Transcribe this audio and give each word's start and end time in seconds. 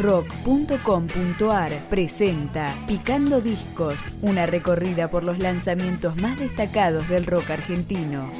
rock.com.ar 0.00 1.72
presenta 1.90 2.74
Picando 2.86 3.40
Discos, 3.40 4.12
una 4.22 4.46
recorrida 4.46 5.10
por 5.10 5.24
los 5.24 5.38
lanzamientos 5.38 6.16
más 6.16 6.38
destacados 6.38 7.08
del 7.08 7.26
rock 7.26 7.50
argentino. 7.50 8.30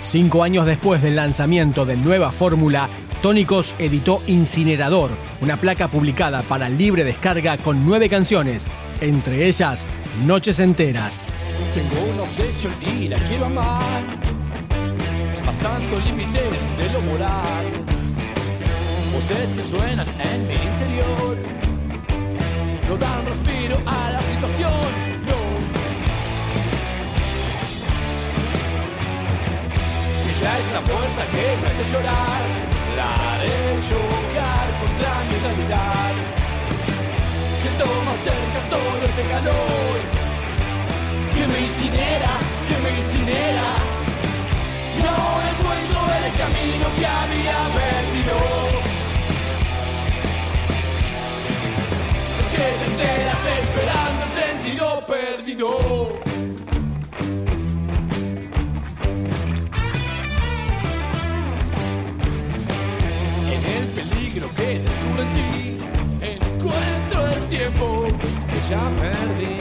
Cinco 0.00 0.42
años 0.42 0.66
después 0.66 1.02
del 1.02 1.16
lanzamiento 1.16 1.84
de 1.84 1.96
Nueva 1.96 2.30
Fórmula, 2.32 2.88
Tónicos 3.22 3.74
editó 3.78 4.22
Incinerador, 4.26 5.10
una 5.40 5.56
placa 5.56 5.88
publicada 5.88 6.42
para 6.42 6.68
libre 6.68 7.04
descarga 7.04 7.58
con 7.58 7.84
nueve 7.84 8.08
canciones, 8.08 8.68
entre 9.00 9.46
ellas 9.46 9.86
Noches 10.18 10.60
Enteras. 10.60 11.32
Tengo 11.72 12.12
una 12.12 12.22
obsesión 12.24 12.74
y 12.82 13.08
la 13.08 13.16
quiero 13.24 13.46
amar, 13.46 14.02
pasando 15.44 15.98
límites 16.00 16.76
de 16.76 16.92
lo 16.92 17.00
moral. 17.02 17.66
Voces 19.14 19.48
que 19.56 19.62
suenan 19.62 20.06
en 20.08 20.46
mi 20.46 20.54
interior, 20.54 21.36
no 22.88 22.96
dan 22.96 23.24
respiro 23.24 23.78
a 23.86 24.10
la 24.10 24.20
situación, 24.20 24.72
no. 25.26 25.38
Ella 30.28 30.58
es 30.58 30.72
la 30.72 30.80
fuerza 30.82 31.26
que 31.32 31.56
me 31.62 31.66
hace 31.68 31.92
llorar, 31.92 32.69
Siento 37.80 38.02
más 38.02 38.16
cerca 38.18 38.60
todo 38.68 39.04
ese 39.06 39.22
calor 39.30 39.98
que 41.34 41.46
me 41.48 41.60
incinera, 41.60 42.32
que 42.68 42.76
me 42.82 42.90
incinera. 42.98 43.68
Ahora 45.08 45.48
encuentro 45.48 45.98
el 46.18 46.32
camino 46.36 46.86
que 46.98 47.06
había 47.06 47.58
perdido. 47.80 48.36
Noches 52.42 52.76
enteras 52.86 53.44
esperando 53.60 54.20
el 54.24 54.28
sentido 54.28 55.06
perdido. 55.06 56.29
Ya 68.70 68.90
perdí. 69.00 69.58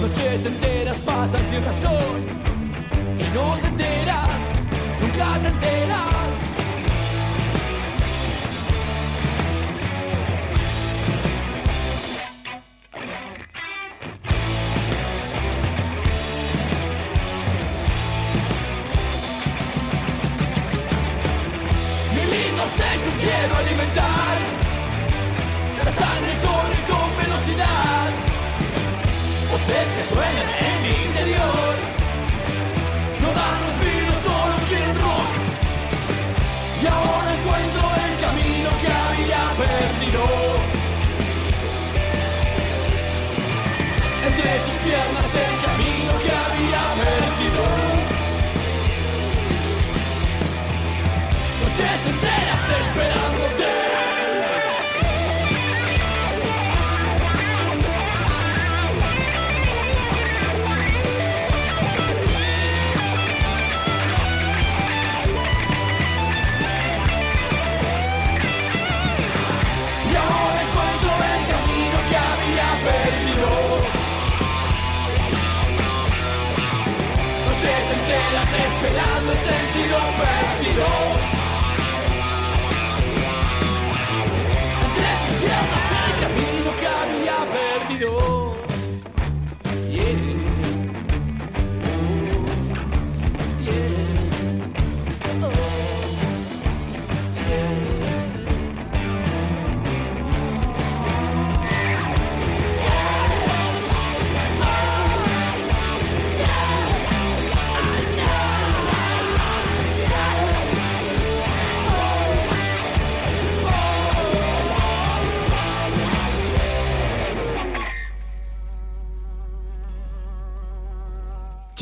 Noches 0.00 0.46
enteras 0.46 1.00
pasan 1.00 1.42
sin 1.50 1.64
razón 1.64 2.18
y 3.18 3.34
no 3.34 3.58
te 3.60 3.66
enteras, 3.66 4.42
nunca 5.00 5.38
te 5.42 5.48
enteras. 5.48 6.31
Perdido. 39.66 40.22
Entre 44.26 44.60
sus 44.60 44.74
piernas 44.84 45.51
perdido. 80.74 81.21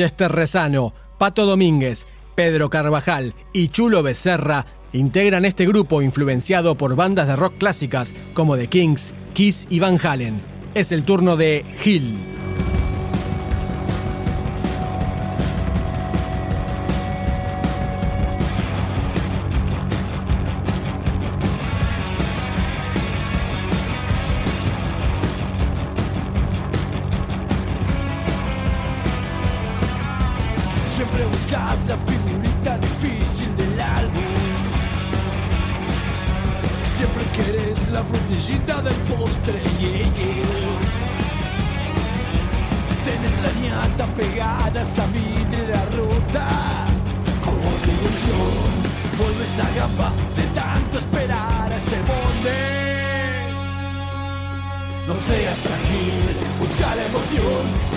Chester 0.00 0.32
Rezano, 0.32 0.94
Pato 1.18 1.44
Domínguez, 1.44 2.06
Pedro 2.34 2.70
Carvajal 2.70 3.34
y 3.52 3.68
Chulo 3.68 4.02
Becerra 4.02 4.64
integran 4.94 5.44
este 5.44 5.66
grupo 5.66 6.00
influenciado 6.00 6.74
por 6.74 6.96
bandas 6.96 7.26
de 7.28 7.36
rock 7.36 7.58
clásicas 7.58 8.14
como 8.32 8.56
The 8.56 8.68
Kings, 8.68 9.12
Kiss 9.34 9.66
y 9.68 9.78
Van 9.78 9.98
Halen. 10.02 10.40
Es 10.72 10.90
el 10.92 11.04
turno 11.04 11.36
de 11.36 11.66
Hill. 11.84 12.39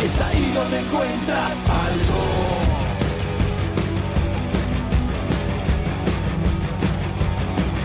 Es 0.05 0.21
ahí 0.21 0.51
donde 0.53 0.79
encuentras 0.79 1.51
algo. 1.87 2.23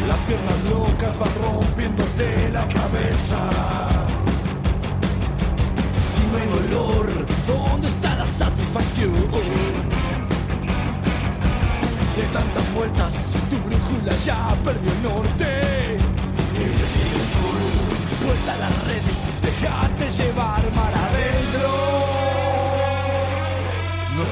Las 0.08 0.20
piernas 0.20 0.64
locas 0.64 1.18
van 1.18 1.34
rompiéndote 1.42 2.50
la 2.50 2.66
cabeza. 2.68 3.38
Si 6.08 6.22
no 6.30 6.38
hay 6.38 6.48
dolor, 6.58 7.26
¿dónde 7.46 7.88
está 7.88 8.14
la 8.16 8.26
satisfacción? 8.26 9.12
De 12.16 12.22
tantas 12.32 12.74
vueltas, 12.74 13.34
tu 13.48 13.56
brújula 13.58 14.16
ya 14.24 14.56
perdió 14.64 14.90
el 14.90 15.02
norte. 15.02 15.96
El 16.58 16.72
suelta 18.20 18.56
las 18.56 18.84
redes, 18.86 19.40
déjate 19.42 20.10
llevar 20.10 20.72
mar 20.74 20.97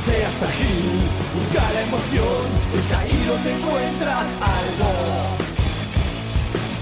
seas 0.06 0.34
frágil, 0.34 1.02
busca 1.34 1.62
la 1.74 1.82
emoción, 1.82 2.44
es 2.78 2.88
ahí 2.98 3.24
donde 3.26 3.48
encuentras 3.56 4.26
algo. 4.58 4.90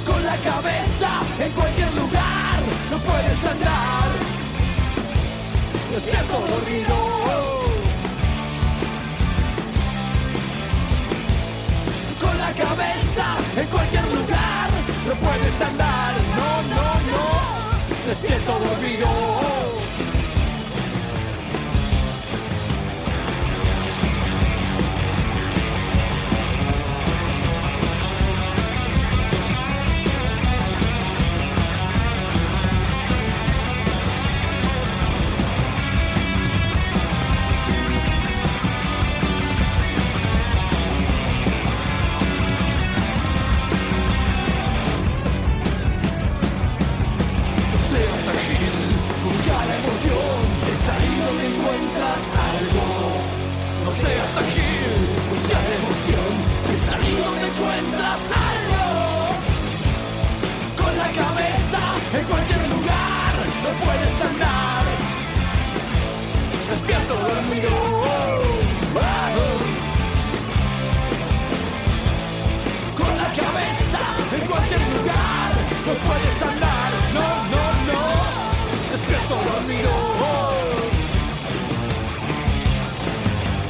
Con 0.05 0.25
la 0.25 0.37
cabeza 0.37 1.11
en 1.41 1.53
cualquier 1.53 1.91
lugar, 1.95 2.59
no 2.91 2.99
puedes 2.99 3.45
andar. 3.53 4.09
Despierto 5.95 6.35
dormido. 6.53 6.97
Con 12.21 12.39
la 12.45 12.53
cabeza 12.53 13.27
en 13.57 13.67
cualquier 13.69 14.07
lugar, 14.19 14.69
no 15.09 15.15
puedes 15.25 15.61
andar. 15.71 15.94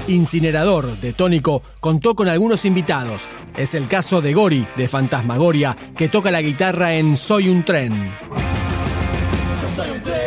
Incinerador 0.07 1.01
de 1.01 1.15
Tónico 1.15 1.63
contó 1.81 2.15
con 2.15 2.29
algunos 2.29 2.67
invitados. 2.67 3.27
Es 3.57 3.75
el 3.75 3.89
caso 3.89 4.21
de 4.21 4.35
Gori 4.35 4.67
de 4.77 4.87
Fantasmagoria, 4.87 5.77
que 5.97 6.09
toca 6.09 6.31
la 6.31 6.43
guitarra 6.43 6.95
en 6.95 7.17
Soy 7.17 7.49
un 7.49 7.65
tren. 7.65 8.13
Yo 9.63 9.69
soy 9.75 9.91
un 9.91 10.03
tren. 10.03 10.19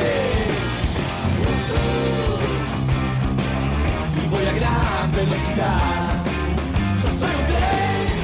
Y 4.25 4.29
voy 4.29 4.45
a 4.45 4.53
gran 4.53 5.11
velocidad. 5.11 6.25
Yo 7.03 7.11
soy 7.11 7.29
un 7.29 7.45
tren. 7.45 8.17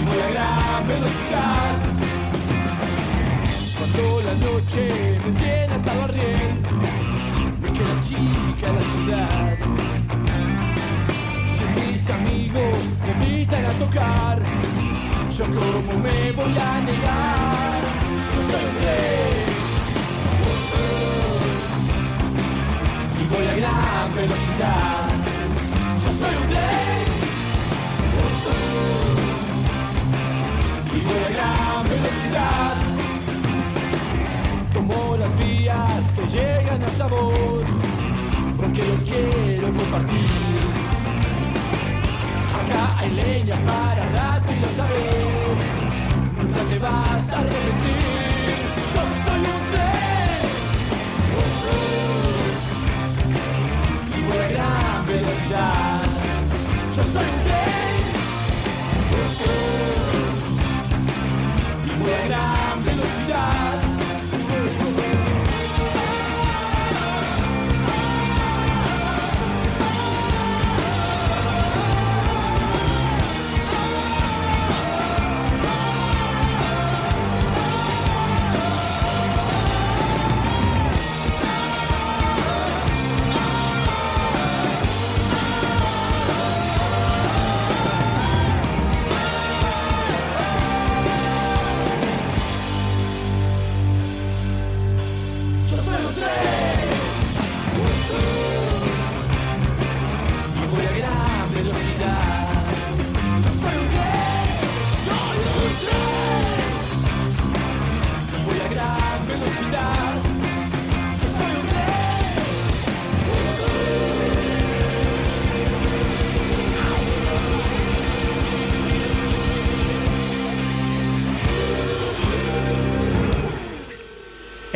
Y 0.00 0.04
voy 0.06 0.18
a 0.18 0.30
gran 0.30 0.88
velocidad. 0.88 1.55
Chica 8.56 8.72
la 8.72 8.80
ciudad. 8.80 9.58
Si 11.54 11.64
mis 11.80 12.10
amigos 12.10 12.76
me 13.04 13.12
invitan 13.12 13.64
a 13.64 13.70
tocar, 13.72 14.38
yo 15.36 15.44
como 15.44 15.98
me 15.98 16.32
voy 16.32 16.58
a 16.58 16.80
negar. 16.80 17.80
Yo 18.34 18.40
soy 18.50 18.64
un 18.70 18.76
rey. 18.84 19.44
Y 23.20 23.24
voy 23.32 23.46
a 23.46 23.54
gran 23.56 24.14
velocidad. 24.14 25.08
Yo 26.04 26.10
soy 26.12 26.34
un 26.42 26.50
rey. 26.50 27.04
Y 30.94 31.00
voy 31.04 31.22
a 31.24 31.30
gran 31.36 31.88
velocidad 31.88 32.96
como 34.74 35.16
las 35.16 35.36
vías 35.38 36.02
que 36.14 36.26
llegan 36.28 36.82
hasta 36.82 37.06
vos, 37.06 37.68
porque 38.76 38.90
lo 38.90 39.04
quiero 39.04 39.66
compartir. 39.72 40.28
Acá 42.54 42.98
hay 42.98 43.10
leña 43.10 43.56
para 43.64 44.08
rato 44.10 44.52
y 44.52 44.60
lo 44.60 44.68
sabes, 44.68 45.60
nunca 46.36 46.60
te 46.70 46.78
vas 46.78 47.32
a 47.32 47.38
arrepentir. 47.40 48.35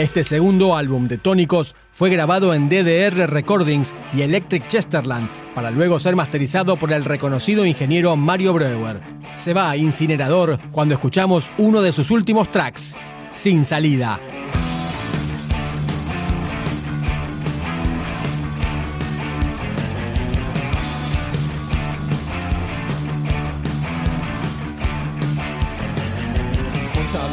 Este 0.00 0.24
segundo 0.24 0.76
álbum 0.76 1.08
de 1.08 1.18
Tónicos 1.18 1.76
fue 1.92 2.08
grabado 2.08 2.54
en 2.54 2.70
DDR 2.70 3.30
Recordings 3.30 3.94
y 4.14 4.22
Electric 4.22 4.66
Chesterland 4.66 5.39
para 5.54 5.70
luego 5.70 5.98
ser 5.98 6.16
masterizado 6.16 6.76
por 6.76 6.92
el 6.92 7.04
reconocido 7.04 7.66
ingeniero 7.66 8.16
Mario 8.16 8.52
Breuer. 8.52 9.00
Se 9.34 9.54
va 9.54 9.70
a 9.70 9.76
Incinerador 9.76 10.58
cuando 10.70 10.94
escuchamos 10.94 11.50
uno 11.58 11.82
de 11.82 11.92
sus 11.92 12.10
últimos 12.10 12.50
tracks, 12.50 12.96
Sin 13.32 13.64
Salida. 13.64 14.18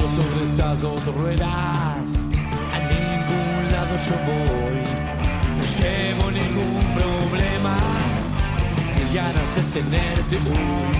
sobre 0.07 0.49
estas 0.49 0.81
dos 0.81 1.05
ruedas 1.15 2.27
yo 4.05 4.15
voy. 4.25 4.77
No 5.57 5.63
llevo 5.63 6.31
ningún 6.31 6.83
problema, 6.93 7.77
ganas 9.17 9.49
tenerte 9.73 10.35
hoy. 10.35 10.97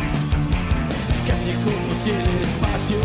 Es 1.12 1.20
casi 1.30 1.52
como 1.66 1.90
si 2.02 2.10
el 2.10 2.28
espacio 2.48 3.00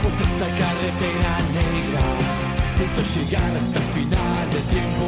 fuese 0.00 0.24
esta 0.24 0.48
carretera 0.60 1.32
negra. 1.58 2.04
Pienso 2.78 3.00
llegar 3.14 3.50
hasta 3.60 3.78
el 3.78 3.88
final 3.98 4.44
del 4.54 4.66
tiempo, 4.76 5.04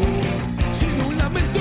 sin 0.75 0.95
un 1.09 1.17
lamento, 1.17 1.61